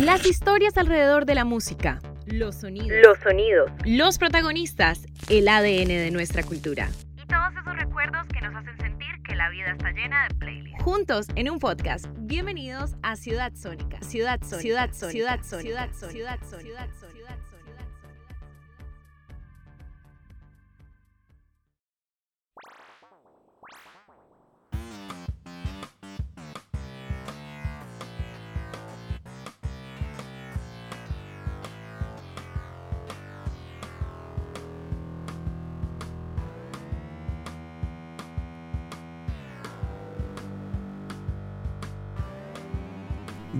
[0.00, 1.98] Las historias alrededor de la música.
[2.24, 3.00] Los sonidos.
[3.04, 3.68] Los sonidos.
[3.84, 5.04] Los protagonistas.
[5.28, 6.88] El ADN de nuestra cultura.
[7.16, 10.84] Y todos esos recuerdos que nos hacen sentir que la vida está llena de playlists.
[10.84, 12.06] Juntos en un podcast.
[12.16, 14.00] Bienvenidos a Ciudad Sónica.
[14.02, 14.60] Ciudad Sónica.
[14.60, 15.10] Ciudad Sónica.
[15.10, 16.10] Ciudad Sónica.
[16.12, 16.60] Ciudad Sónica.
[16.60, 17.07] Ciudad Sónica.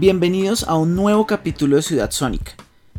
[0.01, 2.53] Bienvenidos a un nuevo capítulo de Ciudad Sónica.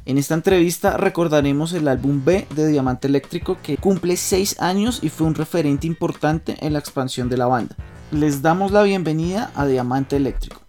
[0.03, 5.07] En esta entrevista recordaremos el álbum B de Diamante Eléctrico que cumple 6 años y
[5.07, 7.77] fue un referente importante en la expansión de la banda.
[8.11, 10.61] Les damos la bienvenida a Diamante Eléctrico.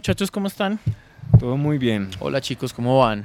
[0.00, 0.78] Muchachos, ¿cómo están?
[1.38, 2.10] Todo muy bien.
[2.18, 3.24] Hola chicos, ¿cómo van?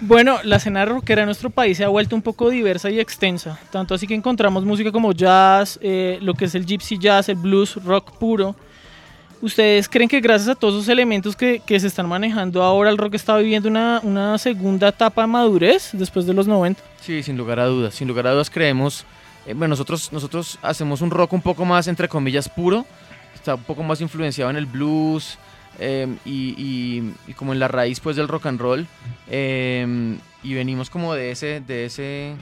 [0.00, 3.58] Bueno, la escena rockera en nuestro país se ha vuelto un poco diversa y extensa,
[3.70, 7.36] tanto así que encontramos música como jazz, eh, lo que es el gypsy jazz, el
[7.36, 8.54] blues, rock puro.
[9.40, 12.98] ¿Ustedes creen que gracias a todos esos elementos que, que se están manejando ahora el
[12.98, 16.82] rock está viviendo una, una, segunda etapa de madurez después de los 90?
[17.00, 19.06] Sí, sin lugar a dudas, sin lugar a dudas creemos,
[19.46, 22.84] eh, bueno, nosotros, nosotros hacemos un rock un poco más, entre comillas, puro,
[23.34, 25.38] está un poco más influenciado en el blues,
[25.80, 27.02] eh, y,
[27.36, 28.86] como en la raíz pues del rock and roll
[29.28, 32.34] eh, y venimos como de ese de ese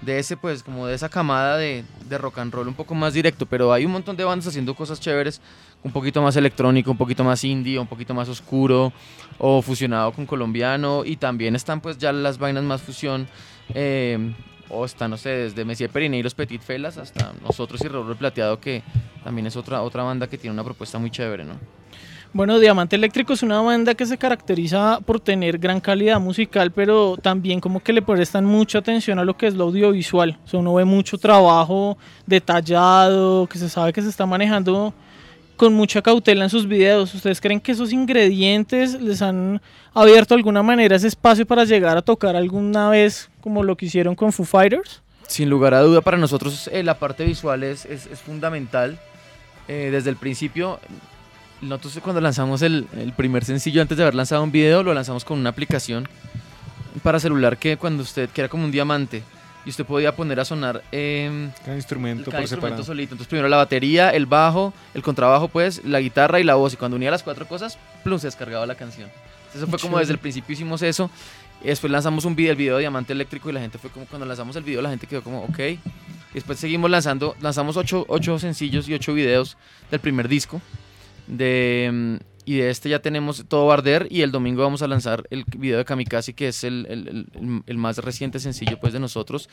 [0.00, 3.12] de ese pues como de esa camada de, de, rock and roll un poco más
[3.12, 5.40] directo pero hay un montón de bandas haciendo cosas chéveres
[5.82, 8.92] un poquito más electrónico un poquito más indie un poquito más oscuro
[9.38, 13.28] o fusionado con colombiano y también están pues ya las vainas más fusión
[13.74, 14.34] eh,
[14.68, 18.16] o están, no sé, desde Messier Periné y los Petit Felas hasta nosotros y Raúl
[18.16, 18.82] Plateado, que
[19.22, 21.58] también es otra, otra banda que tiene una propuesta muy chévere, ¿no?
[22.34, 27.16] Bueno, Diamante Eléctrico es una banda que se caracteriza por tener gran calidad musical, pero
[27.16, 30.36] también como que le prestan mucha atención a lo que es lo audiovisual.
[30.44, 31.96] O sea, uno ve mucho trabajo
[32.26, 34.92] detallado, que se sabe que se está manejando
[35.54, 37.14] con mucha cautela en sus videos.
[37.14, 39.62] ¿Ustedes creen que esos ingredientes les han
[39.92, 43.86] abierto de alguna manera ese espacio para llegar a tocar alguna vez como lo que
[43.86, 45.02] hicieron con Foo Fighters?
[45.28, 48.98] Sin lugar a duda, para nosotros eh, la parte visual es, es, es fundamental.
[49.66, 50.78] Eh, desde el principio
[51.60, 55.24] nosotros cuando lanzamos el, el, primer sencillo, antes de haber lanzado un video, lo lanzamos
[55.24, 56.08] con una aplicación
[57.02, 59.22] para celular que cuando usted, que era como un diamante,
[59.64, 62.84] y usted podía poner a sonar eh, cada instrumento cada por instrumento separado.
[62.84, 63.14] solito.
[63.14, 66.74] Entonces primero la batería, el bajo, el contrabajo, pues, la guitarra y la voz.
[66.74, 69.08] Y cuando unía las cuatro cosas, plum, se descargaba la canción.
[69.46, 71.10] Entonces, eso fue como desde el principio hicimos eso.
[71.62, 74.04] Y después lanzamos un video, el video de Diamante Eléctrico, y la gente fue como,
[74.06, 75.58] cuando lanzamos el video, la gente quedó como, ok.
[75.58, 75.80] Y
[76.34, 79.56] después seguimos lanzando, lanzamos ocho, ocho sencillos y ocho videos
[79.90, 80.60] del primer disco.
[81.26, 85.44] De, y de este ya tenemos todo Barder y el domingo vamos a lanzar el
[85.56, 89.48] video de Kamikaze que es el, el, el, el, más reciente sencillo pues de nosotros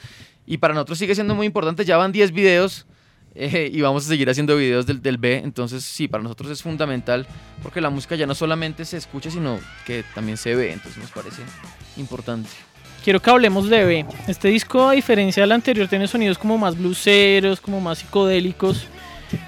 [0.46, 2.86] y para nosotros sigue siendo muy importante, ya van 10 videos
[3.36, 6.62] eh, y vamos a seguir haciendo videos del, del, B, entonces sí, para nosotros es
[6.62, 7.26] fundamental
[7.64, 11.12] porque la música ya no solamente se escucha sino que también se ve, entonces nos
[11.12, 11.42] parece
[11.96, 12.50] importante.
[13.04, 14.06] Quiero que hablemos de B.
[14.28, 18.86] Este disco, a diferencia del anterior, tiene sonidos como más bluseros, como más psicodélicos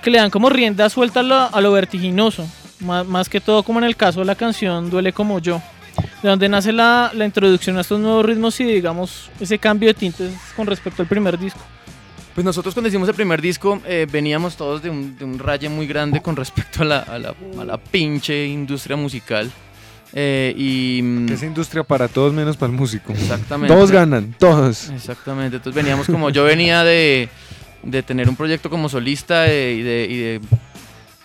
[0.01, 2.47] que le dan como rienda suelta a lo, a lo vertiginoso,
[2.79, 5.61] más, más, que todo como en el caso de la canción Duele como yo,
[6.21, 9.93] de donde nace la, la, introducción a estos nuevos ritmos y digamos ese cambio de
[9.93, 11.61] tintes con respecto al primer disco.
[12.33, 15.69] Pues nosotros cuando hicimos el primer disco eh, veníamos todos de un, de un, raye
[15.69, 19.51] muy grande con respecto a la, a la, a la pinche industria musical.
[20.15, 23.13] Eh, y que esa industria para todos menos para el músico.
[23.13, 23.73] Exactamente.
[23.73, 24.89] Todos ganan, todos.
[24.89, 25.57] Exactamente.
[25.57, 27.29] Entonces veníamos como yo venía de
[27.83, 30.41] de tener un proyecto como solista y, de, y, de,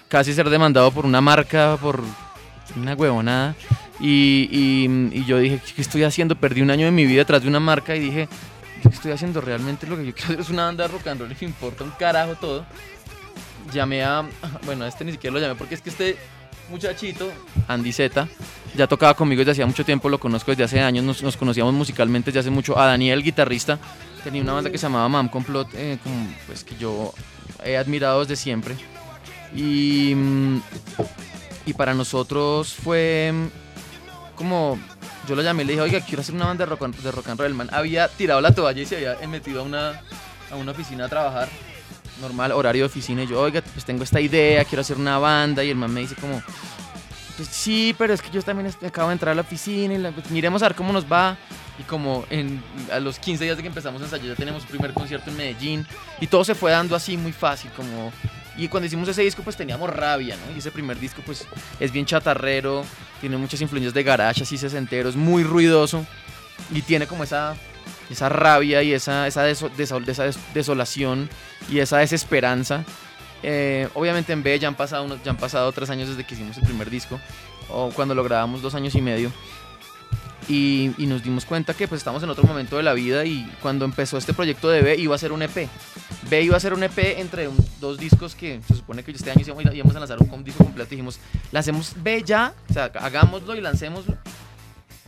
[0.09, 2.03] casi ser demandado por una marca, por
[2.77, 3.55] una huevonada.
[4.01, 4.49] Y,
[5.13, 6.37] y, yo dije, ¿qué estoy haciendo?
[6.37, 8.29] Perdí un año de mi vida detrás de una marca y dije,
[8.83, 9.41] ¿qué estoy haciendo?
[9.41, 11.85] Realmente lo que yo quiero es una banda de rock and roll y me importa
[11.85, 12.65] un carajo todo.
[13.73, 14.25] Llamé a,
[14.67, 16.17] bueno, a este ni siquiera lo llamé porque es que este
[16.71, 17.31] muchachito,
[17.67, 18.29] Andy Z,
[18.77, 21.73] ya tocaba conmigo desde hacía mucho tiempo, lo conozco desde hace años, nos, nos conocíamos
[21.73, 22.79] musicalmente desde hace mucho.
[22.79, 23.79] A Daniel, guitarrista,
[24.25, 25.99] tenía una banda que se llamaba Mam Complot, eh,
[26.47, 27.13] pues que yo
[27.65, 28.77] he admirado desde siempre.
[29.55, 30.15] Y,
[31.65, 33.33] y para nosotros fue
[34.37, 34.79] como,
[35.27, 37.29] yo lo llamé y le dije, oiga, quiero hacer una banda de rock, de rock
[37.29, 37.51] and roll.
[37.51, 40.01] El man había tirado la toalla y se había metido a una,
[40.51, 41.49] a una oficina a trabajar,
[42.21, 43.25] normal, horario de oficina.
[43.25, 45.65] Y yo, oiga, pues tengo esta idea, quiero hacer una banda.
[45.65, 46.43] Y el man me dice como,
[47.37, 50.13] pues sí, pero es que yo también acabo de entrar a la oficina y la,
[50.13, 51.37] pues miremos a ver cómo nos va.
[51.79, 54.93] Y como en, a los 15 días de que empezamos a ensayar ya tenemos primer
[54.93, 55.87] concierto en Medellín.
[56.21, 58.13] Y todo se fue dando así muy fácil, como...
[58.57, 60.53] Y cuando hicimos ese disco pues teníamos rabia, ¿no?
[60.57, 61.47] Y ese primer disco pues
[61.79, 62.85] es bien chatarrero,
[63.21, 66.05] tiene muchas influencias de garage, así sesentero, es muy ruidoso.
[66.75, 67.55] Y tiene como esa,
[68.11, 69.71] esa rabia y esa, esa, deso-
[70.09, 71.31] esa des- desolación
[71.71, 72.85] y esa desesperanza.
[73.45, 76.35] Eh, obviamente en B ya han, pasado unos, ya han pasado tres años desde que
[76.35, 77.21] hicimos el primer disco,
[77.69, 79.31] o cuando lo grabamos dos años y medio.
[80.49, 83.85] Y, nos dimos cuenta que pues estamos en otro momento de la vida y cuando
[83.85, 85.69] empezó este proyecto de B iba a ser un EP.
[86.31, 87.51] B iba a ser un EP entre
[87.81, 89.43] dos discos que se supone que este año
[89.73, 90.91] íbamos a lanzar un disco completo.
[90.91, 91.19] Dijimos,
[91.53, 94.17] lancemos B ya, o sea, hagámoslo y lancémoslo.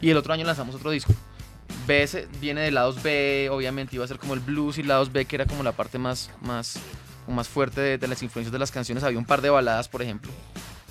[0.02, 1.14] Y el otro año lanzamos otro disco.
[1.86, 2.06] B
[2.40, 5.36] viene de lados B, obviamente iba a ser como el blues y lados B que
[5.36, 6.78] era como la parte más, más,
[7.26, 9.04] más fuerte de, de las influencias de las canciones.
[9.04, 10.30] Había un par de baladas, por ejemplo,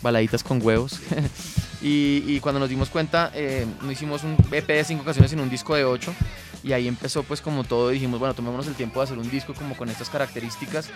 [0.02, 1.00] baladitas con huevos.
[1.82, 5.50] y, cuando nos dimos cuenta, eh, no hicimos un EP de cinco canciones, sino un
[5.50, 6.14] disco de ocho.
[6.62, 9.54] Y ahí empezó pues como todo, dijimos, bueno, tomémonos el tiempo de hacer un disco
[9.54, 10.90] como con estas características.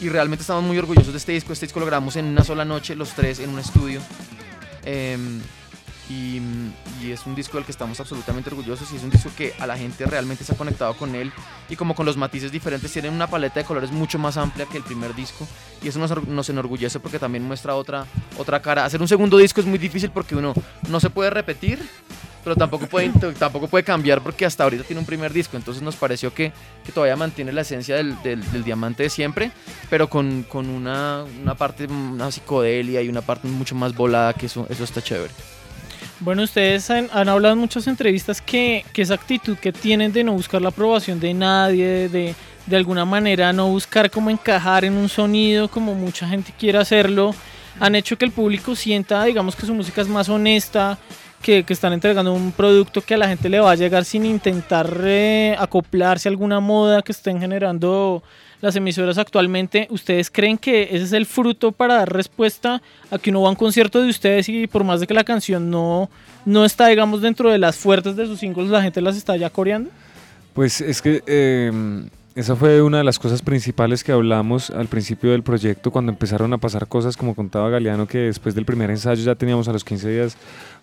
[0.00, 1.52] Y realmente estamos muy orgullosos de este disco.
[1.52, 4.00] Este disco lo grabamos en una sola noche, los tres, en un estudio.
[4.84, 5.40] Em,
[6.10, 6.40] y,
[7.02, 9.66] y es un disco del que estamos absolutamente orgullosos y es un disco que a
[9.66, 11.32] la gente realmente se ha conectado con él
[11.68, 14.76] y como con los matices diferentes tienen una paleta de colores mucho más amplia que
[14.78, 15.46] el primer disco
[15.82, 18.06] y eso nos, nos enorgullece porque también muestra otra,
[18.38, 18.84] otra cara.
[18.84, 20.52] Hacer un segundo disco es muy difícil porque uno
[20.88, 21.80] no se puede repetir,
[22.44, 25.94] pero tampoco puede, tampoco puede cambiar porque hasta ahorita tiene un primer disco, entonces nos
[25.96, 26.52] pareció que,
[26.84, 29.52] que todavía mantiene la esencia del, del- del diamante de siempre,
[29.88, 34.46] pero con, con una, una parte, una psicodelia y una parte mucho más volada que
[34.46, 35.32] eso, eso está chévere.
[36.24, 40.62] Bueno, ustedes han, hablado en muchas entrevistas que, esa actitud que tienen de no buscar
[40.62, 45.66] la aprobación de nadie, de, de alguna manera no buscar cómo encajar en un sonido
[45.66, 47.34] como mucha gente quiere hacerlo,
[47.80, 50.96] han hecho que el público sienta, digamos, que su música es más honesta,
[51.42, 54.24] que, que están entregando un producto que a la gente le va a llegar sin
[54.24, 58.22] intentar eh, acoplarse a alguna moda que estén generando
[58.62, 59.86] las emisoras actualmente.
[59.90, 62.80] ¿Ustedes creen que ese es el fruto para dar respuesta
[63.10, 65.24] a que uno va a un concierto de ustedes y por más de que la
[65.24, 66.08] canción no,
[66.46, 69.50] no está, digamos, dentro de las fuertes de sus singles, la gente las está ya
[69.50, 69.90] coreando?
[70.54, 71.70] Pues es que eh,
[72.34, 76.52] esa fue una de las cosas principales que hablamos al principio del proyecto, cuando empezaron
[76.54, 79.84] a pasar cosas, como contaba Galeano, que después del primer ensayo ya teníamos a los
[79.84, 80.36] 15 días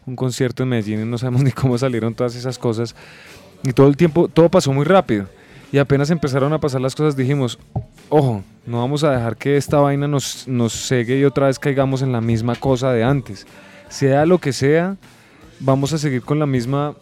[0.06, 2.96] un concierto en Medellín y no sabemos ni cómo salieron todas esas cosas.
[3.64, 5.28] Y todo el tiempo, todo pasó muy rápido.
[5.72, 7.60] Y apenas empezaron a pasar las cosas, dijimos,
[8.10, 12.02] ojo, no vamos a dejar que esta vaina nos, nos cegue y otra vez caigamos
[12.02, 13.46] en la misma cosa de antes.
[13.88, 14.98] Sea lo que sea,
[15.60, 16.96] vamos a seguir con la misma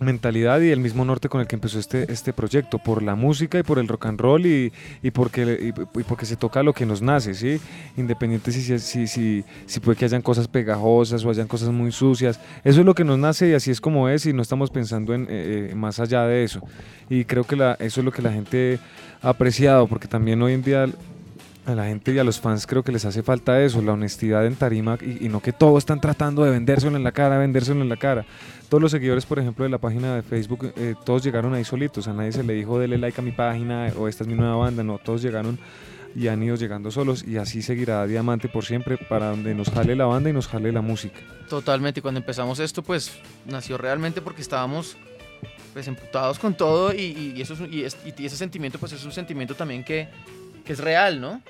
[0.00, 3.58] mentalidad y el mismo norte con el que empezó este, este proyecto, por la música
[3.58, 6.86] y por el rock and roll y, y porque, y, porque se toca lo que
[6.86, 7.60] nos nace, ¿sí?
[7.96, 12.40] Independiente si, si, si, si, puede que hayan cosas pegajosas o hayan cosas muy sucias,
[12.64, 15.14] eso es lo que nos nace y así es como es y no estamos pensando
[15.14, 16.60] en eh, eh, más allá de eso.
[17.08, 18.78] Y creo que eso es lo que la gente
[19.22, 20.86] ha apreciado, porque también hoy en día
[21.66, 24.46] a la gente y a los fans creo que les hace falta eso, la honestidad
[24.46, 27.88] en tarima y, no que todos están tratando de vendérselo en la cara, vendérselo en
[27.88, 28.24] la cara.
[28.68, 32.08] Todos los seguidores, por ejemplo, de la página de Facebook, eh, todos llegaron ahí solitos,
[32.08, 34.56] a nadie se le dijo dele like a mi página o esta es mi nueva
[34.56, 35.58] banda, no, todos llegaron
[36.16, 39.96] y han ido llegando solos y así seguirá Diamante por siempre para donde nos jale
[39.96, 41.18] la banda y nos jale la música.
[41.48, 43.12] Totalmente, cuando empezamos esto pues
[43.46, 44.96] nació realmente porque estábamos
[45.72, 49.12] pues emputados con todo y, y eso es, es, y, ese sentimiento pues es un
[49.12, 50.08] sentimiento también que,
[50.64, 51.42] que es real, ¿no?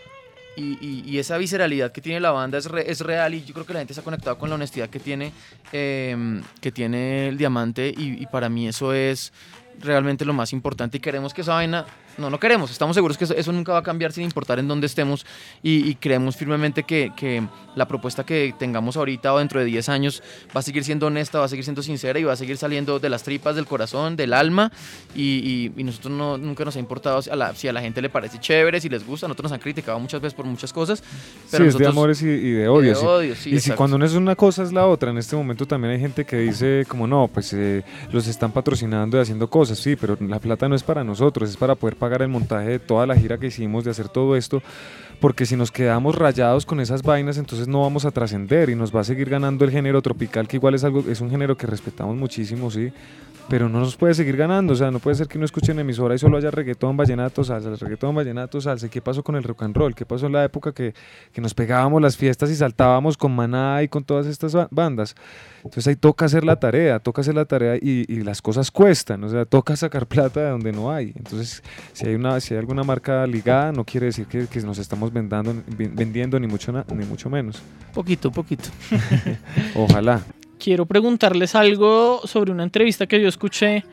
[0.57, 3.67] Y, y, esa visceralidad que tiene la banda es, re, es, real y yo creo
[3.67, 5.33] que la gente se ha conectado con la honestidad que tiene,
[5.73, 6.17] eh,
[6.61, 9.33] que tiene el diamante y, y, para mí eso es
[9.81, 11.87] realmente lo más importante y queremos que esa vaina,
[12.18, 14.68] no, no queremos, estamos seguros que eso, eso nunca va a cambiar sin importar en
[14.68, 15.26] dónde estemos
[15.62, 17.42] y, y creemos firmemente que, que,
[17.75, 20.23] la propuesta que tengamos ahorita o dentro de 10 años
[20.56, 23.00] va a seguir siendo honesta, va a seguir siendo sincera y va a seguir saliendo
[23.00, 24.71] de las tripas, del corazón, del alma
[25.14, 28.11] y, y nosotros no, nunca nos ha importado a la, si a la gente le
[28.11, 31.02] parece chévere, si les gusta, nosotros nos han criticado muchas veces por muchas cosas.
[31.50, 33.00] Pero sí, es de amores y, y de odios.
[33.21, 35.66] De sí, y si cuando no es una cosa es la otra, en este momento
[35.66, 39.78] también hay gente que dice como no, pues eh, los están patrocinando y haciendo cosas,
[39.78, 42.79] sí, pero la plata no es para nosotros, es para poder pagar el montaje de
[42.79, 44.63] toda la gira que hicimos, de hacer todo esto,
[45.21, 48.95] porque si nos quedamos rayados con esas vainas, entonces no vamos a trascender y nos
[48.95, 51.67] va a seguir ganando el género tropical, que igual es algo, es un género que
[51.67, 52.93] respetamos muchísimo, sí,
[53.49, 55.79] pero no nos puede seguir ganando, o sea, no puede ser que uno escuche en
[55.79, 59.63] emisora y solo haya reggaetón, vallenato, salsa, reggaetón, vallenato, salsa, ¿qué pasó con el rock
[59.63, 59.95] and roll?
[59.95, 60.95] ¿Qué pasó en la época que,
[61.33, 65.15] que nos pegábamos las fiestas y saltábamos con Maná y con todas estas bandas?
[65.59, 69.25] Entonces ahí toca hacer la tarea, toca hacer la tarea y, y, las cosas cuestan,
[69.25, 71.13] o sea, toca sacar plata de donde no hay.
[71.17, 74.79] Entonces, si hay, una, si hay alguna marca ligada, no quiere decir que, que nos
[74.79, 77.63] estamos vendando, vendiendo ni mucho, ni mucho menos.
[77.95, 78.69] Poquito, poquito.
[79.75, 80.23] Ojalá.
[80.64, 83.85] Quiero preguntarles algo sobre una entrevista que yo escuché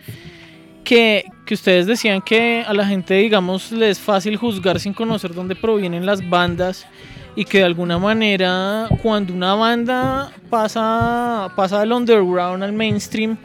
[0.85, 5.33] que, que ustedes decían que a la gente, digamos, le es fácil juzgar sin conocer
[5.33, 6.87] dónde provienen las bandas
[7.35, 13.37] y que de alguna manera cuando una banda pasa, pasa del underground al mainstream,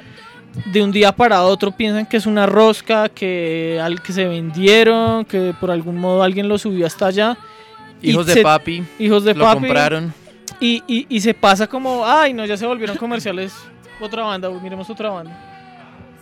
[0.73, 5.25] de un día para otro piensan que es una rosca, que, al que se vendieron,
[5.25, 7.37] que por algún modo alguien lo subió hasta allá.
[8.01, 8.85] Hijos de papi.
[9.01, 9.61] Hijos de Lo papi.
[9.63, 10.15] compraron.
[10.61, 13.55] Y, y, y se pasa como, ay, no, ya se volvieron comerciales.
[14.01, 15.53] Otra banda, miremos otra banda.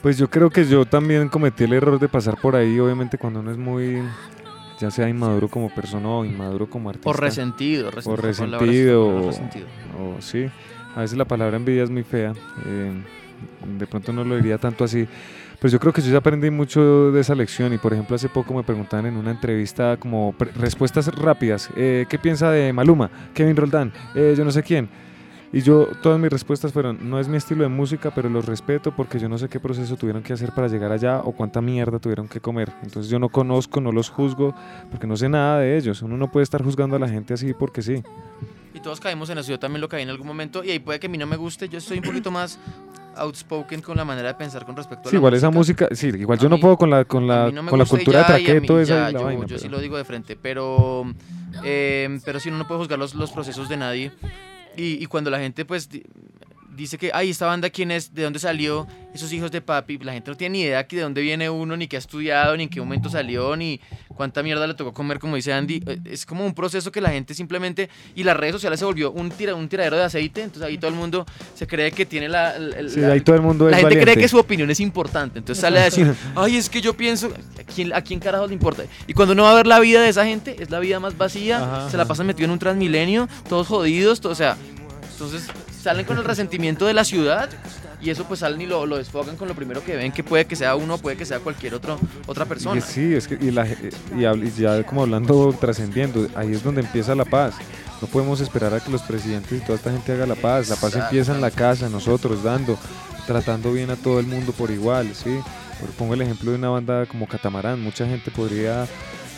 [0.03, 3.41] Pues yo creo que yo también cometí el error de pasar por ahí, obviamente cuando
[3.41, 4.03] uno es muy,
[4.79, 7.09] ya sea inmaduro como persona o inmaduro como artista.
[7.11, 7.91] O resentido.
[7.91, 9.67] resentido o- resentido.
[9.99, 10.47] o sí,
[10.95, 12.35] a veces la palabra envidia es muy fea,
[12.67, 12.93] eh,
[13.79, 15.09] de pronto no lo diría tanto así,
[15.65, 18.29] pues yo creo que yo ya aprendí mucho de esa lección y por ejemplo hace
[18.29, 23.11] poco me preguntaban en una entrevista como respuestas rápidas, eh, ¿qué piensa de Maluma?
[23.33, 24.91] Kevin Roldán, eh, yo no sé quién.
[25.55, 28.95] Y yo, todas mis respuestas fueron, no es mi estilo de música, pero los respeto
[28.95, 31.99] porque yo no sé qué proceso tuvieron que hacer para llegar allá o cuánta mierda
[31.99, 32.71] tuvieron que comer.
[32.83, 34.55] Entonces yo no conozco, no los juzgo,
[34.91, 36.03] porque no sé nada de ellos.
[36.03, 38.03] Uno no puede estar juzgando a la gente así porque sí.
[38.75, 39.51] Y todos caímos en eso.
[39.51, 40.63] Yo también lo caí en algún momento.
[40.65, 41.69] Y ahí puede que a mí no me guste.
[41.69, 42.59] Yo estoy un poquito más
[43.17, 45.87] outspoken con la manera de pensar con respecto a Sí, la igual esa música.
[45.89, 48.19] música, sí, igual A yo no puedo con la con la no con la cultura
[48.19, 49.41] de ya, traqueto esa yo, vaina.
[49.43, 51.05] yo pero- sí lo digo de frente, pero
[51.63, 54.11] eh, pero sí uno no puede juzgar los, los procesos de nadie.
[54.77, 55.89] Y, y cuando la gente pues
[56.77, 60.13] dice que, ay, esta banda quién es, de dónde salió, esos hijos de papi, la
[60.13, 62.69] gente no tiene ni idea de dónde viene uno, ni qué ha estudiado, ni en
[62.69, 65.83] qué momento salió, ni cuánta mierda le tocó comer, como dice Andy.
[65.87, 69.13] Eh, Es como un proceso que la gente simplemente, y las redes sociales se volvió
[69.13, 72.29] un, tira, un tiradero de aceite, entonces ahí todo el mundo se cree que tiene
[72.29, 72.59] la...
[72.59, 74.81] la- Sí, la- ahí todo el mundo la es gente cree que su opinión es
[74.81, 77.29] importante, entonces sale a decir, ay, es que yo pienso,
[77.59, 78.83] ¿a quién, a quién carajo le importa?
[79.07, 81.17] Y cuando uno va a ver la vida de esa gente, es la vida más
[81.17, 84.57] vacía, Ajá, se la pasan metido en un transmilenio, todos jodidos, todo, o sea,
[85.13, 85.47] entonces
[85.85, 87.49] salen con el resentimiento de la ciudad
[88.01, 90.45] y eso pues salen y lo, lo desfogan con lo primero que ven, que puede
[90.47, 92.79] que sea uno, puede que sea cualquier otro, otra Y persona.
[92.79, 96.63] es- sí, es que y, la, y, habl- y ya como hablando trascendiendo, ahí es
[96.63, 97.55] donde empieza la paz.
[98.03, 100.69] No podemos esperar a que los presidentes y toda esta gente haga la paz.
[100.69, 102.77] La paz empieza en la casa, nosotros dando,
[103.27, 105.39] tratando bien a todo el mundo por igual, ¿sí?
[105.97, 107.81] Pongo el ejemplo de una banda como Catamarán.
[107.81, 108.87] Mucha gente podría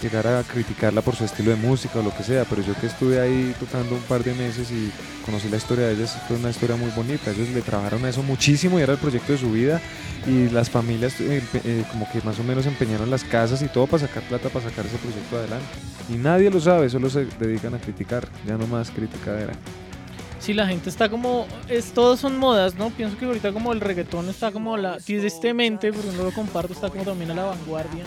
[0.03, 2.87] llegar a criticarla por su estilo de música o lo que sea, pero yo que
[2.87, 4.91] estuve ahí tocando un par de meses y
[5.25, 7.31] conocí la historia de ellas, fue una historia muy bonita.
[7.31, 9.81] Ellos le trabajaron a eso muchísimo y era el proyecto de su vida
[10.27, 13.87] y las familias eh, eh, como que más o menos empeñaron las casas y todo
[13.87, 15.67] para sacar plata para sacar ese proyecto adelante.
[16.09, 19.55] Y nadie lo sabe, solo se dedican a criticar, ya no más criticadera.
[20.39, 22.91] Sí, la gente está como, es, todos son modas, ¿no?
[22.91, 26.73] Pienso que ahorita como el reggaetón está como a la, tristemente, porque no lo comparto,
[26.73, 28.05] está como también a la vanguardia.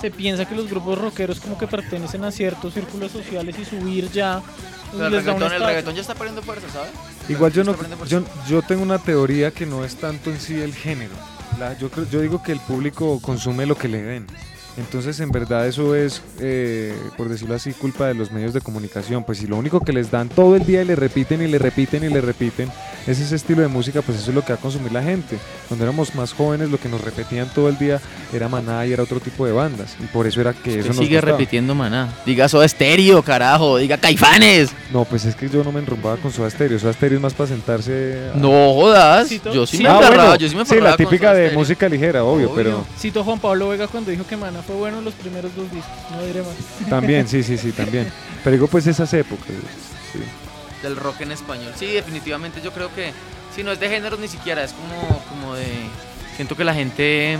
[0.00, 4.10] Se piensa que los grupos rockeros como que pertenecen a ciertos círculos sociales y subir
[4.10, 4.40] ya
[4.92, 6.90] Pero el les da un reggaetón, el reggaetón ya está perdiendo fuerza, ¿sabes?
[7.28, 7.74] Igual yo no,
[8.06, 11.14] yo, yo tengo una teoría que no es tanto en sí el género.
[11.58, 14.26] La- yo, creo, yo digo que el público consume lo que le den.
[14.78, 19.24] Entonces, en verdad, eso es, eh, por decirlo así, culpa de los medios de comunicación.
[19.24, 21.58] Pues si lo único que les dan todo el día y le repiten y le
[21.58, 22.70] repiten y le repiten
[23.06, 25.38] es ese estilo de música, pues eso es lo que va a consumir la gente.
[25.68, 28.00] Cuando éramos más jóvenes, lo que nos repetían todo el día
[28.34, 29.96] era Maná y era otro tipo de bandas.
[29.98, 31.38] Y por eso era que eso Usted nos sigue gustaba.
[31.38, 32.12] repitiendo, maná.
[32.26, 34.70] Diga Soda Estéreo, carajo, diga Caifanes.
[34.92, 36.78] No, pues es que yo no me enrumbaba con Soda Stereo.
[36.78, 38.30] Soda Stereo es más para sentarse...
[38.34, 39.30] a- No jodas.
[39.54, 41.58] Yo sí me Ah, embarraba, bueno, yo sí me sí, la típica de Stereo.
[41.58, 42.54] música ligera, obvio, Obvio.
[42.56, 45.70] pero Cito Juan Pablo Vega cuando dijo que Mana fue bueno en los primeros dos
[45.70, 46.54] discos, no diré más.
[46.90, 48.10] también, sí, sí, sí, también.
[48.42, 49.46] Pero digo, pues esas épocas.
[50.12, 50.18] sí.
[50.82, 51.72] del rock en español.
[51.76, 53.12] Sí, definitivamente yo creo que
[53.54, 55.66] si no es de género ni siquiera, es como, como de...
[56.36, 57.38] Siento que la gente,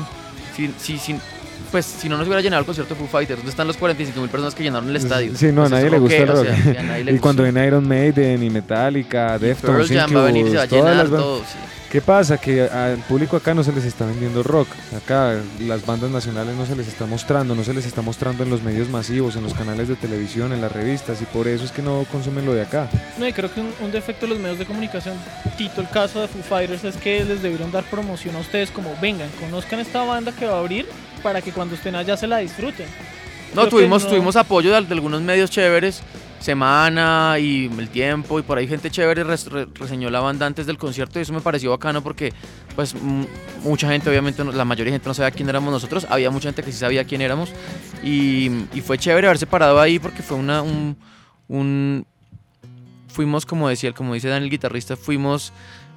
[0.57, 1.21] si, si, si-
[1.71, 4.21] pues si no nos hubiera llenado el concierto de Foo Fighters, ¿dónde están los 45
[4.21, 5.33] mil personas que llenaron el estadio?
[5.37, 6.39] Sí, no, a Pues es nadie le gusta el rock.
[6.39, 9.91] o sea, sí, a nadie le y cuando ven Iron Maiden y Metallica, Pearl Deftones,
[9.91, 11.59] Jam va a venir y se va a Incubus, todas llenar las bandas- todo, sí.
[11.91, 12.37] ¿Qué pasa?
[12.37, 14.67] Que al público acá no se les está vendiendo rock.
[14.95, 18.51] Acá las bandas nacionales no se les está mostrando, no se les está mostrando en
[18.51, 21.71] los medios masivos, en los canales de televisión, en las revistas, y por eso es
[21.71, 22.91] que no consumen lo de acá.
[23.19, 25.15] No, y creo que un, un defecto de los medios de comunicación,
[25.57, 28.93] Tito, el caso de Foo Fighters, es que les debieron dar promoción a ustedes como
[29.01, 30.87] vengan, conozcan esta banda que va a abrir
[31.23, 32.87] para que cuando estén allá se la disfruten.
[33.55, 36.03] No, Creo tuvimos, no- tuvimos apoyo de, de algunos medios chéveres,
[36.41, 40.67] Semana y El Tiempo, y por ahí gente chévere res- re- reseñó la banda antes
[40.67, 42.33] del concierto y eso me pareció bacano porque
[42.75, 42.95] pues
[43.65, 46.49] mucha gente, obviamente, no- la mayoría de gente no sabía quién éramos nosotros, había mucha
[46.49, 47.51] gente que sí sabía quién éramos
[48.03, 50.97] y, y fue chévere haberse parado ahí porque fue una, un,
[51.49, 52.07] un-
[53.09, 55.53] fuimos, como decía, como dice Daniel, el guitarrista, fuimos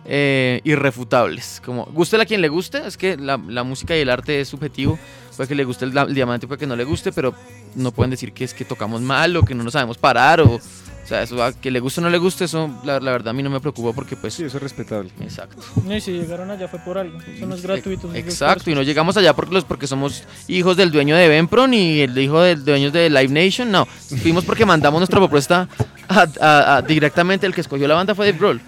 [0.06, 1.62] eh, irrefutables.
[1.66, 4.48] Como, guste a quien le guste, es que la, la música y el arte es
[4.50, 4.98] subjetivo.
[5.36, 7.34] Puede que le guste el, el diamante, puede que no le guste, pero
[7.76, 10.56] no pueden decir que es que tocamos mal o que no nos sabemos parar o,
[10.56, 13.30] O sea, eso a que le guste o no le guste, eso la, la verdad
[13.30, 14.34] a mí no me preocupa porque pues...
[14.34, 15.10] Sí, eso es respetable.
[15.22, 15.58] Exacto.
[15.86, 17.18] No, y si llegaron allá fue por algo.
[17.22, 18.14] Eso no es gratuito.
[18.14, 22.02] Exacto, y no llegamos allá porque, los, porque somos hijos del dueño de Benpro ni
[22.02, 23.86] el hijo del dueño de Live Nation, no.
[23.86, 25.68] Fuimos porque mandamos nuestra propuesta
[26.10, 28.62] a- a- a- directamente, el que escogió la banda fue Dave Grohl.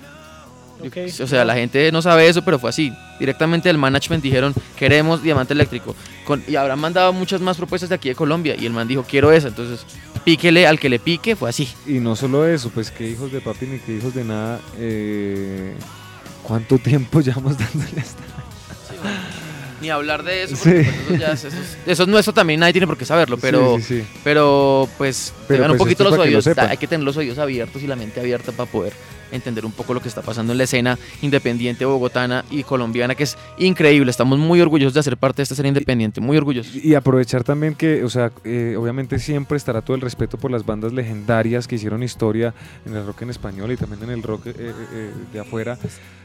[1.21, 2.91] O sea, la gente no sabe eso, pero fue así.
[3.19, 5.95] Directamente del management dijeron, queremos diamante eléctrico.
[6.25, 8.55] Con- y habrán mandado muchas más propuestas de aquí de Colombia.
[8.59, 9.49] Y el man dijo, quiero esa.
[9.49, 9.85] Entonces,
[10.23, 11.67] píquele al que le pique, fue así.
[11.85, 14.59] Y no solo eso, pues que hijos de papi ni que hijos de nada.
[14.77, 15.75] eh,
[16.43, 18.23] ¿Cuánto tiempo llevamos dándole esta?
[19.81, 20.69] Ni hablar de eso, Sí.
[20.69, 23.37] pues, eso, ya es, eso, es, eso es nuestro también, nadie tiene por qué saberlo,
[23.39, 23.77] pero...
[23.77, 24.07] Sí, sí, sí.
[24.23, 27.03] Pero pues Pero, tengan un pues, poquito los para que lo oídos, hay que tener
[27.03, 28.93] los oídos abiertos y la mente abierta para poder
[29.31, 33.23] entender un poco lo que está pasando en la escena independiente bogotana y colombiana, que
[33.23, 34.11] es increíble.
[34.11, 36.75] Estamos muy orgullosos de hacer parte de esta escena independiente, muy orgullosos.
[36.75, 40.65] Y aprovechar también que, o sea, eh, obviamente siempre estará todo el respeto por las
[40.65, 42.53] bandas legendarias que hicieron historia
[42.85, 45.77] en el rock en español y también en el rock eh, eh, eh, de afuera.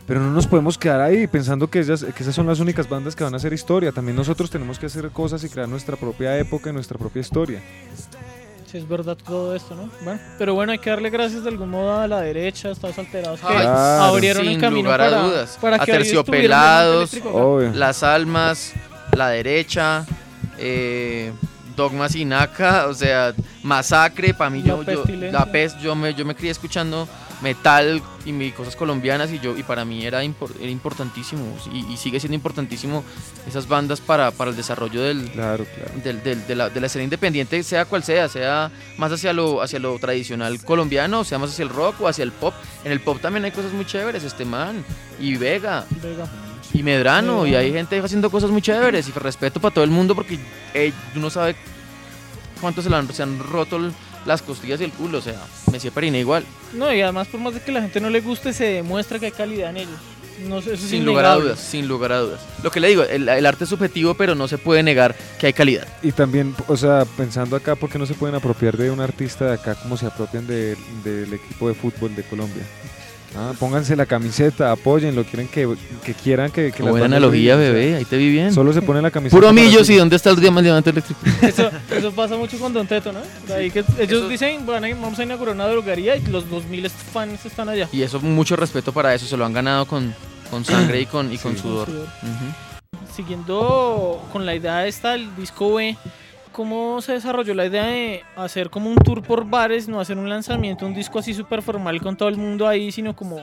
[0.07, 3.17] Pero no nos podemos quedar ahí pensando que, ellas, que esas son las únicas bandas
[3.17, 3.91] que van a hacer historia.
[3.91, 7.61] También nosotros tenemos que hacer cosas y crear nuestra propia época y nuestra propia historia.
[8.77, 9.89] Es verdad todo esto, ¿no?
[10.03, 12.99] Bueno, pero bueno, hay que darle gracias de algún modo a la derecha, a Estados
[12.99, 15.59] Alterados, que Ay, abrieron sin el camino lugar a para, dudas.
[15.61, 17.11] para que Aterciopelados.
[17.75, 18.73] Las almas,
[19.13, 20.05] la derecha,
[20.59, 21.33] eh,
[21.75, 26.25] Dogma Sinaca, o sea, Masacre, para mí La yo, yo- la pest, yo me, yo
[26.25, 27.07] me crié escuchando
[27.43, 31.85] metal y mi- cosas colombianas y yo y para mí era, impor- era importantísimo y,
[31.93, 33.05] y sigue siendo importantísimo
[33.47, 35.91] esas bandas para, para el desarrollo del, Claro, claro.
[36.03, 39.61] del- del- de, la, de la escena independiente, sea cual sea, sea más hacia lo,
[39.63, 42.55] hacia lo tradicional colombiano, sea más hacia el rock o hacia el pop.
[42.85, 44.85] En el pop también hay cosas muy chéveres, este man,
[45.21, 46.27] y Vega, Vega.
[46.73, 50.15] y Medrano, y hay gente haciendo cosas muy chéveres, y respeto para todo el mundo
[50.15, 50.39] porque
[50.75, 51.55] eh, uno sabe
[52.61, 53.93] cuánto se, han- se han roto el-
[54.27, 55.41] las costillas y el culo, o sea,
[55.73, 58.53] Messi Perina igual, No, y además por más de que la gente no le guste,
[58.53, 59.99] se demuestra que hay calidad en ellos.
[60.49, 62.41] No sé, eso es sin lugar a dudas, sin lugar a dudas.
[62.63, 65.47] Lo que le digo, el, el arte es subjetivo, pero no se puede negar que
[65.47, 65.89] hay calidad.
[66.03, 69.47] Y también, o sea, pensando acá, ¿por qué no se pueden apropiar de un artista
[69.47, 72.65] de acá como se apropian de- del equipo de fútbol de Colombia?
[73.39, 75.69] Ah, pónganse la camiseta, apóyenlo, quieren que,
[76.05, 78.53] que quieran que, que buena analogía, bebé, ahí te vi bien.
[78.53, 79.37] Solo se pone la camiseta.
[79.37, 81.21] Puro millos y dónde está el diamante eléctrico.
[81.43, 83.21] Eso, eso pasa mucho con Don Teto, ¿no?
[83.47, 86.49] De ahí que ellos Eso- dicen, "Van a- vamos a inaugurar una droguería y los
[86.49, 87.89] 2000 fans están allá.
[87.93, 90.15] Y eso, mucho respeto para eso, se lo han ganado con,
[90.51, 91.87] con sangre y con, y con sudor.
[91.87, 92.09] Con sudor.
[92.23, 93.07] Ujú.
[93.15, 95.97] Siguiendo con la idea esta del disco B,
[96.57, 100.31] ¿cómo se desarrolló la idea de hacer como un tour por bares, no hacer un
[100.31, 103.43] lanzamiento, un disco así súper formal con todo el mundo ahí, sino como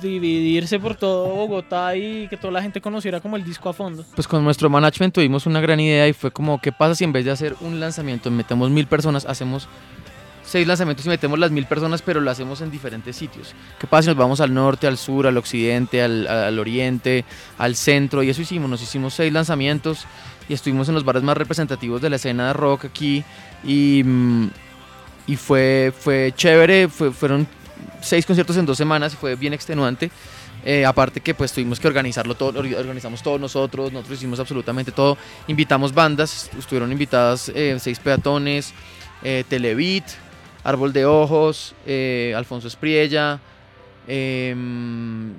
[0.00, 4.06] dividirse por todo Bogotá y que toda la gente conociera como el disco a fondo?
[4.14, 7.12] Pues con nuestro management tuvimos una gran idea y fue como, ¿qué pasa si en
[7.12, 9.68] vez de hacer un lanzamiento metemos mil personas, hacemos
[10.42, 13.54] seis lanzamientos y metemos las mil personas, pero lo hacemos en diferentes sitios?
[13.78, 17.26] ¿Qué pasa si nos vamos al norte, al sur, al occidente, al, al oriente,
[17.58, 18.22] al centro?
[18.22, 20.06] Y eso hicimos, nos hicimos seis lanzamientos
[20.50, 23.22] y estuvimos en los bares más representativos de la escena de rock aquí
[23.62, 24.48] y, mm,
[25.28, 27.46] y fue, fue chévere, fue- fueron
[28.02, 30.10] seis conciertos en dos semanas fue bien extenuante.
[30.64, 34.90] Eh, aparte que pues tuvimos que organizarlo todo, or- organizamos todos nosotros, nosotros hicimos absolutamente
[34.90, 35.16] todo.
[35.46, 38.74] Invitamos bandas, estuvieron invitadas eh, Seis Peatones,
[39.22, 40.04] eh, Televit,
[40.64, 43.38] Árbol de Ojos, eh, Alfonso Espriella,
[44.08, 44.54] eh,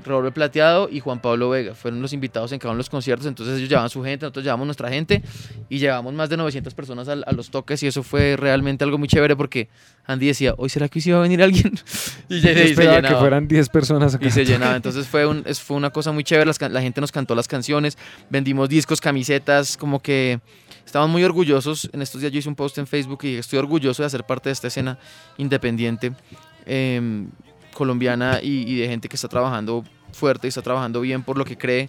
[0.05, 1.73] Robert Plateado y Juan Pablo Vega.
[1.73, 4.45] Fueron los invitados en cada uno de los conciertos, entonces ellos llevaban su gente, nosotros
[4.45, 5.21] llevamos nuestra gente
[5.69, 9.07] y llevamos más de 900 personas a, los toques y eso fue realmente algo muy
[9.07, 9.69] chévere porque
[10.05, 11.73] Andy decía, hoy será que hoy sí va a venir alguien?
[12.29, 13.19] y se esperaba que llenaba.
[13.19, 14.25] fueran 10 personas acá.
[14.25, 14.75] Y se llenaba.
[14.81, 16.51] Entonces fue, un, fue una cosa muy chévere.
[16.69, 17.97] la gente nos cantó las canciones,
[18.29, 20.39] vendimos discos, camisetas, como que
[20.85, 21.89] estaban muy orgullosos.
[21.93, 24.49] En estos días yo hice un post en Facebook y estoy orgulloso de hacer parte
[24.49, 24.97] de esta escena
[25.37, 26.11] independiente
[26.65, 27.29] em,
[27.73, 31.45] colombiana y, y de gente que está trabajando fuerte y está trabajando bien por lo
[31.45, 31.87] que cree,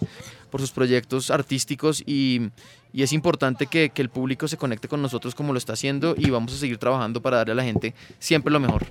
[0.49, 2.49] por sus proyectos artísticos y,
[2.91, 6.15] y es importante que, que el público se conecte con nosotros como lo está haciendo
[6.17, 8.85] y vamos a seguir trabajando para darle a la gente siempre lo mejor.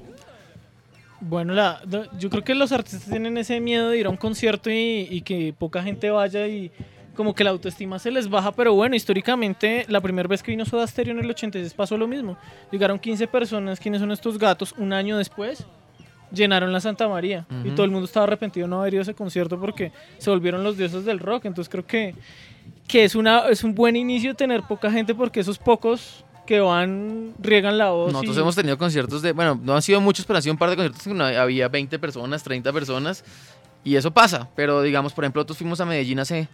[1.20, 1.80] Bueno, la,
[2.18, 5.22] yo creo que los artistas tienen ese miedo de ir a un concierto y, y
[5.22, 6.72] que poca gente vaya y
[7.14, 10.64] como que la autoestima se les baja, pero bueno, históricamente la primera vez que vino
[10.64, 12.36] Soda Stereo en el 86 pasó lo mismo.
[12.72, 14.74] Llegaron 15 personas, ¿quiénes son estos gatos?
[14.78, 15.64] Un año después
[16.34, 19.02] llenaron la Santa María y todo el mundo estaba arrepentido de no haber ido a
[19.02, 22.14] ese concierto porque se volvieron los dioses del rock, entonces creo que,
[22.88, 27.32] que es, una, es un buen inicio tener poca gente porque esos pocos que van
[27.40, 28.12] riegan la voz.
[28.12, 30.58] Nosotros y- hemos tenido conciertos de, bueno, no han sido muchos, pero han sido un
[30.58, 33.24] par de conciertos que había 20 personas, 30 personas,
[33.84, 34.48] y eso pasa.
[34.56, 36.48] Pero digamos, por ejemplo, nosotros fuimos a Medellín hace,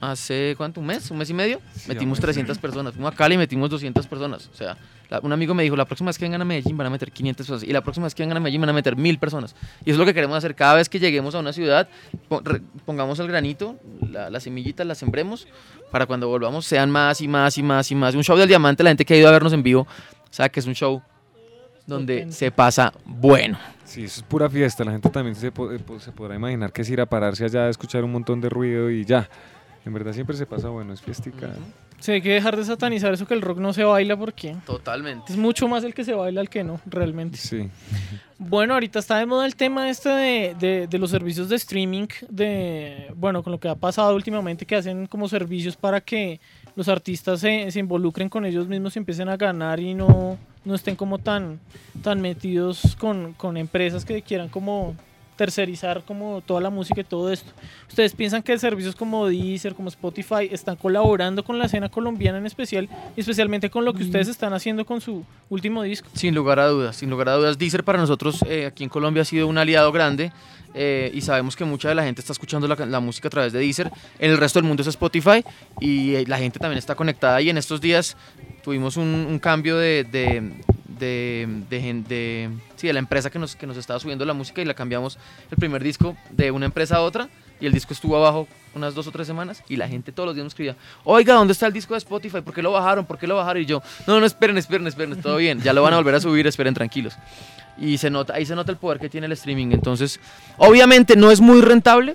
[0.00, 0.80] hace, ¿cuánto?
[0.80, 1.10] ¿Un mes?
[1.10, 1.60] ¿Un mes y medio?
[1.74, 2.34] Sí, metimos un mes.
[2.34, 2.92] 300 personas.
[2.94, 4.48] Fuimos a Cali y metimos 200 personas.
[4.52, 4.76] O sea,
[5.08, 7.10] la- un amigo me dijo, la próxima vez que vengan a Medellín van a meter
[7.10, 7.68] 500 personas.
[7.68, 9.54] Y la próxima vez que vengan a Medellín van a meter 1000 personas.
[9.84, 10.54] Y eso es lo que queremos hacer.
[10.54, 11.88] Cada vez que lleguemos a una ciudad,
[12.84, 13.76] pongamos el granito,
[14.10, 15.46] la, la semillita, la sembremos,
[15.90, 18.14] para cuando volvamos sean más y más y más y más.
[18.14, 19.86] Un show del diamante, la gente que ha ido a vernos en vivo,
[20.30, 21.02] sabe que es un show
[21.86, 23.58] donde se pasa bueno.
[23.84, 24.82] Sí, eso es pura fiesta.
[24.84, 27.66] La gente también se, eh, po- se podrá imaginar que es ir a pararse allá
[27.66, 29.28] a escuchar un montón de ruido y ya.
[29.86, 31.48] En verdad siempre se pasa bueno, es fiestica.
[32.00, 35.32] Sí, hay que dejar de satanizar eso que el rock no se baila porque Totalmente.
[35.32, 37.38] es mucho más el que se baila el que no, realmente.
[37.38, 37.70] Sí.
[38.38, 42.08] Bueno, ahorita está de moda el tema este de, de- de los servicios de streaming,
[42.28, 46.38] de bueno, con lo que ha pasado últimamente, que hacen como servicios para que
[46.74, 50.74] los artistas se, se involucren con ellos mismos y empiecen a ganar y no, no
[50.74, 51.60] estén como tan,
[52.02, 54.94] tan metidos con, con empresas que quieran como
[55.36, 57.52] tercerizar como toda la música y todo esto.
[57.88, 62.46] ¿Ustedes piensan que servicios como Deezer, como Spotify, están colaborando con la escena colombiana en
[62.46, 66.08] especial, y especialmente con lo que ustedes están haciendo con su último disco?
[66.14, 67.58] Sin lugar a dudas, sin lugar a dudas.
[67.58, 70.32] Deezer para nosotros eh, aquí en Colombia ha sido un aliado grande
[70.74, 73.52] eh, y sabemos que mucha de la gente está escuchando la, la música a través
[73.52, 73.90] de Deezer.
[74.18, 75.44] En el resto del mundo es Spotify
[75.80, 78.16] y eh, la gente también está conectada y en estos días
[78.62, 80.52] tuvimos un, un cambio de, de,
[80.98, 84.60] de, de de- sí, de la empresa que nos, que nos estaba subiendo la música
[84.62, 85.18] y la cambiamos
[85.50, 87.28] el primer disco de una empresa a otra
[87.60, 90.34] y el disco estuvo abajo unas dos o tres semanas y la gente todos los
[90.34, 92.42] días nos escribía, oiga, ¿dónde está el disco de Spotify?
[92.42, 93.06] ¿Por qué lo bajaron?
[93.06, 93.62] ¿Por qué lo bajaron?
[93.62, 96.20] Y yo, no, no, esperen, esperen, esperen, todo bien, ya lo van a volver a
[96.20, 97.14] subir, esperen tranquilos.
[97.78, 99.68] Y se nota, ahí se nota el poder que tiene el streaming.
[99.72, 100.20] Entonces,
[100.58, 102.14] obviamente no es muy rentable,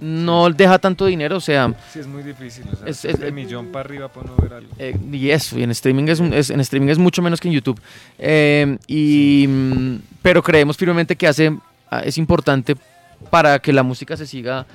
[0.00, 2.64] no deja tanto dinero, o sea, Sí, es muy difícil.
[2.72, 4.70] O sea, Es- es, es- de millón para arriba para no ver algo.
[4.78, 7.54] eh, y eso, y en streaming es, es- en streaming es mucho menos que en
[7.54, 7.80] YouTube.
[8.18, 9.48] Eh, y,
[10.22, 11.56] Pero creemos firmemente que hace,
[11.90, 12.76] ah, es importante
[13.30, 14.66] para que la música se siga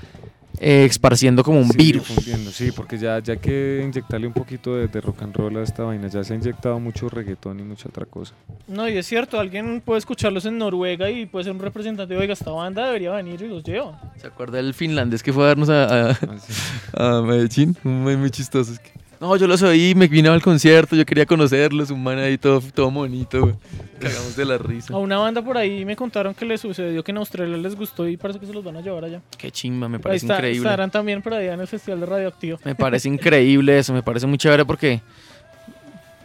[0.60, 2.08] eh, esparciendo como un Sí, virus.
[2.54, 5.64] Sí, porque ya, ya hay que inyectarle un poquito de, de rock and roll a
[5.64, 6.08] esta vaina.
[6.08, 8.34] Ya se ha inyectado mucho reggaetón y mucha otra cosa.
[8.68, 12.34] No, y es cierto, alguien puede escucharlos en Noruega y puede ser un representante, oiga,
[12.34, 14.00] esta banda debería venir y los lleva.
[14.18, 16.54] ¿Se acuerda del finlandés que fue a darnos a, a- Así.
[16.94, 17.76] a Medellín?
[17.84, 18.74] Muy, muy chistoso.
[18.74, 18.92] es que-
[19.26, 22.62] No, yo los oí, me vine al concierto, yo quería conocerlos, un man ahí todo,
[22.62, 23.42] todo bonito.
[23.42, 23.56] güey.
[24.00, 24.94] Cagamos de la risa.
[24.94, 28.08] A una banda por ahí me contaron que les sucedió que en Australia les gustó
[28.08, 29.22] y parece que se los van a llevar allá.
[29.36, 30.60] Qué chimba, me Ahí parece está, increíble.
[30.70, 32.60] estarán también por allá en el Festival de Radioactivo.
[32.64, 35.02] Me parece increíble eso, me parece muy chévere porque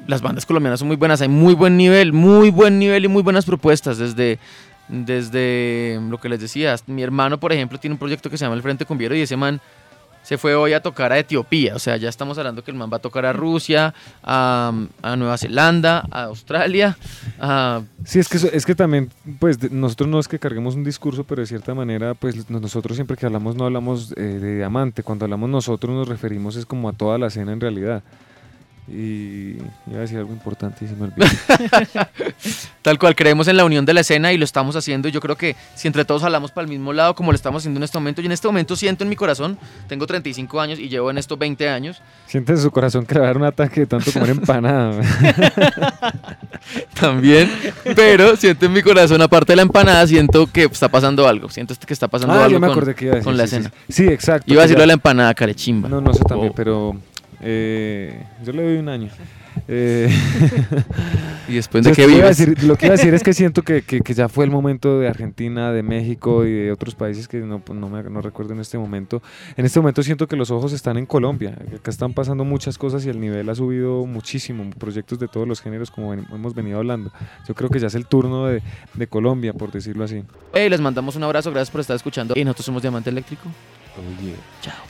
[0.06, 3.22] las bandas colombianas son muy buenas, hay muy buen nivel, muy buen nivel y muy
[3.22, 4.38] buenas propuestas desde
[4.88, 8.56] desde lo que les decía, mi hermano por ejemplo tiene un proyecto que se llama
[8.56, 9.60] El Frente Cumbiero y ese man
[10.22, 12.90] se fue hoy a tocar a Etiopía, o sea, ya estamos hablando que el man
[12.92, 16.96] va a tocar a Rusia, a, a Nueva Zelanda, a Australia,
[17.40, 21.24] a Sí, es que, es que también, pues nosotros no es que carguemos un discurso,
[21.24, 25.02] pero de cierta manera, pues no- nosotros siempre que hablamos no hablamos eh, de diamante.
[25.02, 28.02] Cuando hablamos nosotros nos referimos es como a toda la escena en realidad.
[28.88, 29.56] Y
[29.88, 31.26] iba a decir algo importante y se me olvidó.
[32.82, 35.06] Tal cual, creemos en la unión de la escena y lo estamos haciendo.
[35.08, 37.62] Y yo creo que si entre todos jalamos para el mismo lado, como lo estamos
[37.62, 40.78] haciendo en este momento, y en este momento siento en mi corazón, tengo 35 años
[40.80, 43.36] y llevo en esto 20 años, Siente en su corazón que le va a dar
[43.38, 45.00] un ataque de tanto comer empanada.
[47.00, 47.50] también,
[47.96, 51.48] pero siento en mi corazón, aparte de la empanada, siento que está pasando algo.
[51.48, 53.24] Siento que está pasando ah, algo me con, acordé que iba a decir.
[53.24, 53.72] con la sí, escena.
[53.88, 54.52] Sí, Sí, exacto.
[54.52, 55.88] Iba a decirlo ya- de la empanada, carechimba.
[55.88, 56.54] No, no sé también, Oh.
[56.54, 56.96] pero
[57.42, 59.08] eh, yo le doy un año.
[59.66, 60.08] Eh,
[61.48, 63.22] Y después de que lo que iba a decir- lo que iba a decir es
[63.24, 66.72] que siento que, que- que ya fue el momento de Argentina, de México y de
[66.72, 69.20] otros países que no, no, me, no recuerdo en este momento.
[69.56, 71.58] En este momento siento que los ojos están en Colombia.
[71.76, 74.70] Acá están pasando muchas cosas y el nivel ha subido muchísimo.
[74.78, 77.10] Proyectos de todos los géneros, como ven- hemos venido hablando.
[77.48, 78.62] Yo creo que ya es el turno de,
[78.94, 80.22] de Colombia, por decirlo así.
[80.54, 82.34] Hey, les mandamos un abrazo, gracias por estar escuchando.
[82.36, 83.48] Y nosotros somos Diamante Eléctrico.
[84.62, 84.89] Chao.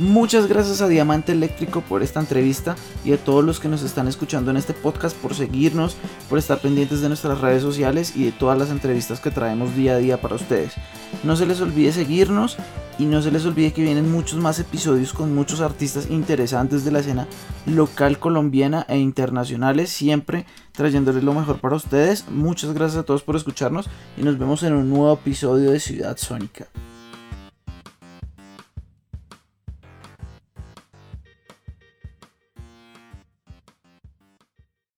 [0.00, 4.08] Muchas gracias a Diamante Eléctrico por esta entrevista y a todos los que nos están
[4.08, 5.94] escuchando en este podcast por seguirnos,
[6.30, 9.96] por estar pendientes de nuestras redes sociales y de todas las entrevistas que traemos día
[9.96, 10.72] a día para ustedes.
[11.22, 12.56] No se les olvide seguirnos
[12.98, 16.92] y no se les olvide que vienen muchos más episodios con muchos artistas interesantes de
[16.92, 17.28] la escena
[17.66, 22.24] local colombiana e internacionales, siempre trayéndoles lo mejor para ustedes.
[22.30, 26.16] Muchas gracias a todos por escucharnos y nos vemos en un nuevo episodio de Ciudad
[26.16, 26.68] Sónica.